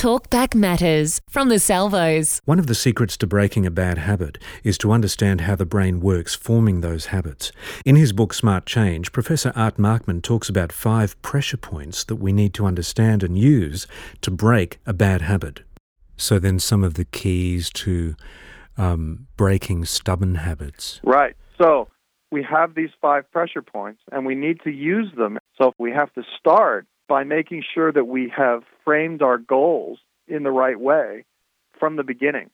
[0.00, 2.40] Talkback Matters from the Salvos.
[2.46, 6.00] One of the secrets to breaking a bad habit is to understand how the brain
[6.00, 7.52] works forming those habits.
[7.84, 12.32] In his book Smart Change, Professor Art Markman talks about five pressure points that we
[12.32, 13.86] need to understand and use
[14.22, 15.64] to break a bad habit.
[16.16, 18.14] So, then some of the keys to
[18.78, 21.00] um, breaking stubborn habits.
[21.04, 21.36] Right.
[21.60, 21.88] So,
[22.32, 25.36] we have these five pressure points and we need to use them.
[25.60, 29.98] So, we have to start by making sure that we have framed our goals
[30.28, 31.24] in the right way
[31.76, 32.50] from the beginning.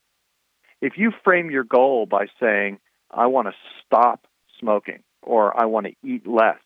[0.81, 2.79] If you frame your goal by saying,
[3.11, 3.55] I want to
[3.85, 4.27] stop
[4.59, 6.57] smoking or I want to eat less,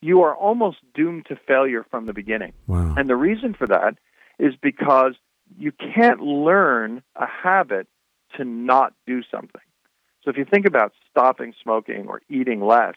[0.00, 2.52] you are almost doomed to failure from the beginning.
[2.68, 2.94] Wow.
[2.96, 3.96] And the reason for that
[4.38, 5.14] is because
[5.58, 7.88] you can't learn a habit
[8.36, 9.60] to not do something.
[10.22, 12.94] So if you think about stopping smoking or eating less,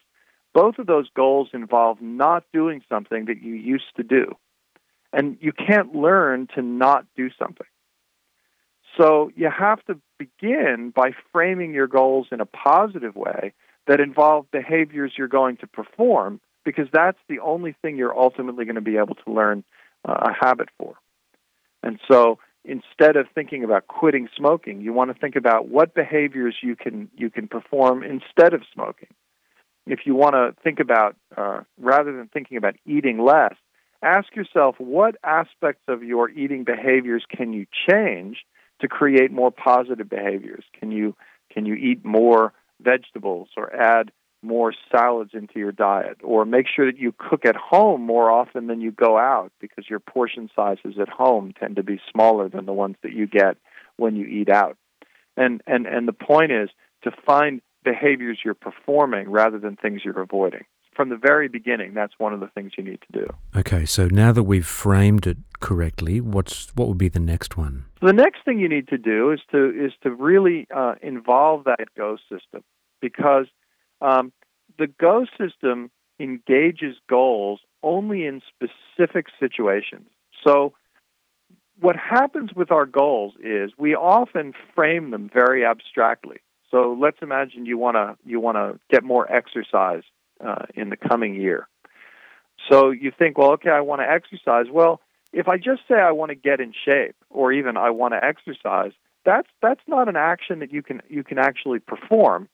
[0.57, 4.35] both of those goals involve not doing something that you used to do.
[5.13, 7.67] And you can't learn to not do something.
[8.99, 13.53] So you have to begin by framing your goals in a positive way
[13.85, 18.75] that involve behaviors you're going to perform because that's the only thing you're ultimately going
[18.75, 19.63] to be able to learn
[20.09, 20.95] uh, a habit for.
[21.83, 26.55] And so instead of thinking about quitting smoking, you want to think about what behaviors
[26.63, 29.09] you can you can perform instead of smoking.
[29.87, 33.55] If you want to think about uh, rather than thinking about eating less,
[34.03, 38.37] ask yourself what aspects of your eating behaviors can you change
[38.81, 40.63] to create more positive behaviors?
[40.79, 41.15] Can you
[41.51, 44.11] can you eat more vegetables or add
[44.43, 48.67] more salads into your diet or make sure that you cook at home more often
[48.67, 52.65] than you go out because your portion sizes at home tend to be smaller than
[52.65, 53.57] the ones that you get
[53.95, 54.77] when you eat out.
[55.35, 56.69] And and and the point is
[57.03, 60.65] to find behaviors you're performing rather than things you're avoiding.
[60.93, 63.27] From the very beginning, that's one of the things you need to do.
[63.55, 67.85] Okay, so now that we've framed it correctly, what's what would be the next one?
[68.01, 71.85] The next thing you need to do is to is to really uh, involve that
[71.95, 72.63] go system
[72.99, 73.45] because
[74.01, 74.33] um,
[74.79, 80.07] the go system engages goals only in specific situations.
[80.43, 80.73] So
[81.79, 86.37] what happens with our goals is we often frame them very abstractly.
[86.77, 90.03] So let's imagine you want to you want to get more exercise
[90.45, 91.67] uh, in the coming year.
[92.69, 94.65] So you think, well, okay, I want to exercise.
[94.71, 95.01] Well,
[95.33, 98.23] if I just say I want to get in shape, or even I want to
[98.23, 98.91] exercise,
[99.25, 102.47] that's that's not an action that you can you can actually perform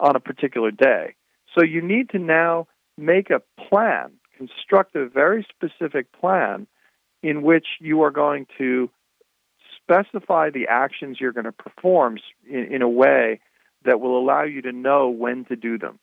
[0.00, 1.14] on a particular day.
[1.54, 2.66] So you need to now
[2.98, 6.66] make a plan, construct a very specific plan
[7.22, 8.90] in which you are going to
[9.86, 13.40] specify the actions you're going to perform in, in a way
[13.84, 15.98] that will allow you to know when to do them.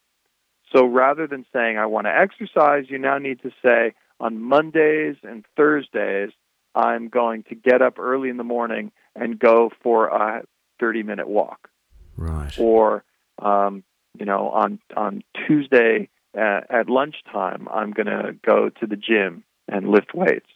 [0.73, 5.17] So rather than saying, I want to exercise, you now need to say, on Mondays
[5.23, 6.29] and Thursdays,
[6.73, 10.43] I'm going to get up early in the morning and go for a
[10.79, 11.69] 30 minute walk.
[12.17, 12.57] Right.
[12.57, 13.03] Or,
[13.39, 13.83] um,
[14.17, 19.43] you know, on, on Tuesday at, at lunchtime, I'm going to go to the gym
[19.67, 20.49] and lift weights.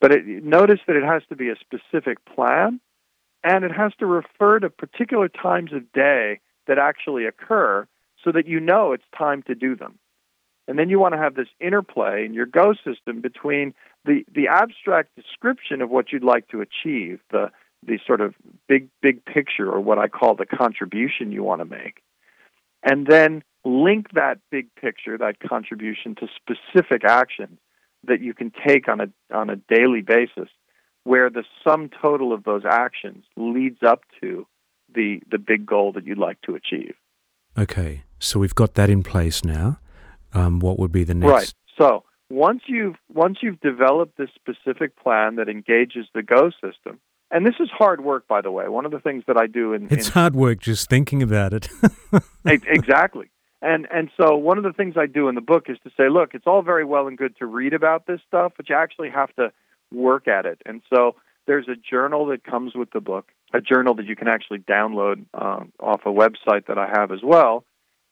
[0.00, 2.80] But it, notice that it has to be a specific plan
[3.44, 7.86] and it has to refer to particular times of day that actually occur
[8.22, 9.98] so that you know it's time to do them.
[10.66, 14.48] And then you want to have this interplay in your go system between the, the
[14.48, 17.50] abstract description of what you'd like to achieve, the,
[17.86, 18.34] the sort of
[18.68, 22.02] big, big picture, or what I call the contribution you want to make,
[22.82, 27.58] and then link that big picture, that contribution, to specific actions
[28.04, 30.48] that you can take on a, on a daily basis
[31.04, 34.46] where the sum total of those actions leads up to
[34.94, 36.94] the, the big goal that you'd like to achieve.
[37.56, 39.80] Okay, so we've got that in place now.
[40.32, 41.32] Um, what would be the next?
[41.32, 41.54] Right.
[41.78, 47.46] So once you've once you've developed this specific plan that engages the Go system, and
[47.46, 48.68] this is hard work, by the way.
[48.68, 51.52] One of the things that I do in it's in, hard work just thinking about
[51.52, 51.68] it.
[52.44, 53.30] exactly.
[53.60, 56.08] And and so one of the things I do in the book is to say,
[56.08, 59.10] look, it's all very well and good to read about this stuff, but you actually
[59.10, 59.52] have to
[59.92, 60.60] work at it.
[60.64, 64.28] And so there's a journal that comes with the book, a journal that you can
[64.28, 67.64] actually download um, off a website that I have as well.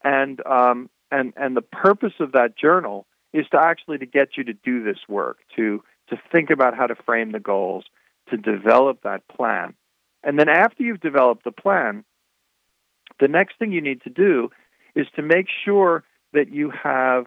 [0.03, 4.45] And um, and and the purpose of that journal is to actually to get you
[4.45, 7.85] to do this work, to to think about how to frame the goals,
[8.31, 9.75] to develop that plan.
[10.25, 12.05] And then after you've developed the plan,
[13.21, 14.51] the next thing you need to do
[14.97, 16.03] is to make sure
[16.33, 17.27] that you have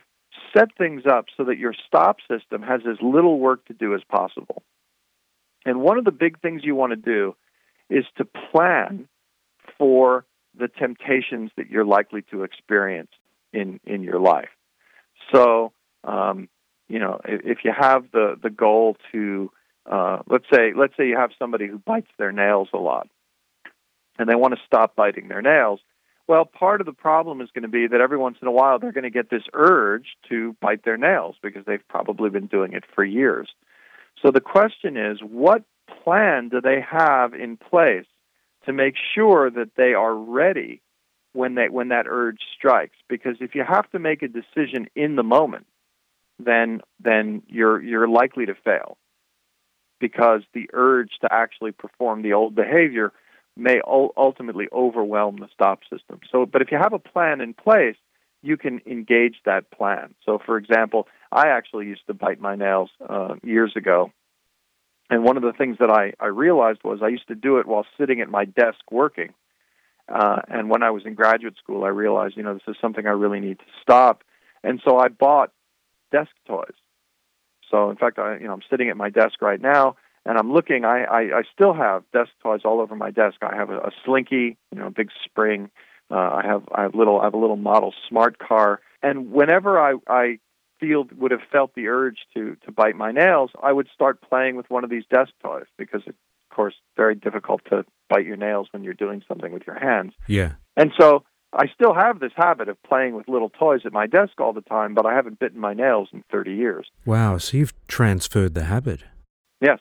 [0.54, 4.02] set things up so that your stop system has as little work to do as
[4.10, 4.64] possible.
[5.66, 7.36] And one of the big things you want to do
[7.90, 9.08] is to plan
[9.78, 10.26] for
[10.58, 13.12] the temptations that you're likely to experience
[13.54, 14.50] in, in your life.
[15.34, 15.72] So,
[16.04, 16.50] um,
[16.88, 19.52] you know, if, if, you have the, the goal to
[19.90, 23.08] uh, let's say let's say you have somebody who bites their nails a lot,
[24.18, 25.80] and they want to stop biting their nails.
[26.30, 28.78] Well, part of the problem is going to be that every once in a while
[28.78, 32.74] they're going to get this urge to bite their nails because they've probably been doing
[32.74, 33.50] it for years.
[34.22, 35.64] So the question is, what
[36.04, 38.06] plan do they have in place
[38.68, 40.84] to make sure that they are ready
[41.34, 42.98] when they when that urge strikes?
[43.08, 45.66] Because if you have to make a decision in the moment,
[46.38, 49.00] then then you're you're likely to fail
[50.00, 53.14] because the urge to actually perform the old behavior
[53.60, 56.20] may ultimately overwhelm the stop system.
[56.32, 57.96] So, but if you have a plan in place,
[58.42, 60.16] you can engage that plan.
[60.26, 64.12] So, for example, I actually used to bite my nails uh, years ago.
[65.10, 67.68] And one of the things that I, I realized was I used to do it
[67.68, 69.34] while sitting at my desk working.
[70.08, 73.06] Uh, and when I was in graduate school, I realized, you know, this is something
[73.06, 74.24] I really need to stop.
[74.64, 75.52] And so I bought
[76.12, 76.74] desk toys.
[77.70, 80.52] So, in fact, I, you know, I'm sitting at my desk right now, and I'm
[80.52, 80.86] looking.
[80.86, 83.38] I, I, I still have desk toys all over my desk.
[83.42, 85.70] I have a, a Slinky, you know, a big spring.
[86.12, 89.80] Uh, I have I have little I have a little model smart car, and whenever
[89.80, 90.40] I I
[90.80, 94.56] feel would have felt the urge to to bite my nails, I would start playing
[94.56, 96.18] with one of these desk toys because it's
[96.52, 100.14] of course very difficult to bite your nails when you're doing something with your hands.
[100.28, 100.54] Yeah.
[100.76, 101.24] And so
[101.54, 104.62] I still have this habit of playing with little toys at my desk all the
[104.62, 106.88] time, but I haven't bitten my nails in 30 years.
[107.06, 109.02] Wow, so you've transferred the habit.
[109.62, 109.80] Yes.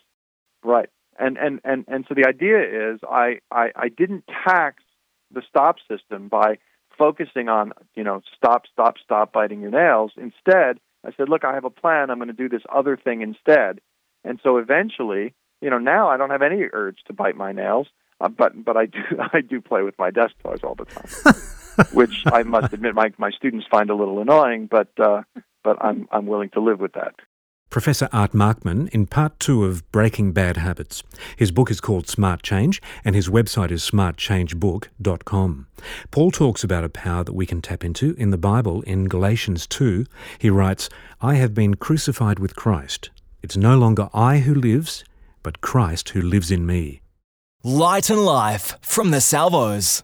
[0.69, 0.91] Right.
[1.19, 4.82] And and and and so the idea is I I, I didn't tax
[5.32, 6.59] the stop system by
[6.99, 10.12] focusing on you know stop stop stop biting your nails.
[10.19, 12.11] Instead, I said, look, I have a plan.
[12.11, 13.81] I'm going to do this other thing instead.
[14.25, 15.32] And so eventually,
[15.62, 17.87] you know, now I don't have any urge to bite my nails.
[18.21, 19.00] Uh, but but I do
[19.32, 23.11] I do play with my desk toys all the time, which I must admit my
[23.17, 24.69] my students find a little annoying.
[24.71, 25.23] But uh,
[25.64, 27.14] but I'm I'm willing to live with that.
[27.70, 31.03] Professor Art Markman in part two of Breaking Bad Habits.
[31.37, 35.67] His book is called Smart Change, and his website is smartchangebook.com.
[36.11, 39.67] Paul talks about a power that we can tap into in the Bible in Galatians
[39.67, 40.06] 2.
[40.38, 40.88] He writes,
[41.20, 43.11] I have been crucified with Christ.
[43.43, 45.05] It's no longer I who lives,
[45.43, 47.03] but Christ who lives in me.
[47.62, 50.03] Light and Life from the Salvos.